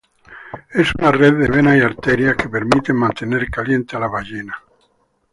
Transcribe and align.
Es 0.71 0.95
una 0.97 1.11
red 1.11 1.35
de 1.37 1.47
venas 1.47 1.77
y 1.77 1.81
arterias 1.81 2.35
que 2.35 2.49
permiten 2.49 2.95
mantener 2.95 3.51
caliente 3.51 3.95
a 3.95 3.99
la 3.99 4.07
ballena. 4.07 4.57